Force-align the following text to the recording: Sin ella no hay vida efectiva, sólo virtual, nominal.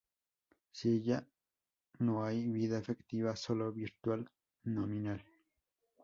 Sin 0.71 0.93
ella 0.95 1.27
no 1.99 2.25
hay 2.25 2.47
vida 2.47 2.79
efectiva, 2.79 3.35
sólo 3.35 3.71
virtual, 3.71 4.27
nominal. 4.63 5.23